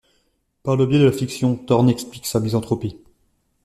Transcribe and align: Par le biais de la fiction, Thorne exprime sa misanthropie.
Par 0.63 0.77
le 0.77 0.87
biais 0.87 0.97
de 0.97 1.05
la 1.05 1.11
fiction, 1.11 1.55
Thorne 1.55 1.87
exprime 1.87 2.23
sa 2.23 2.39
misanthropie. 2.39 2.97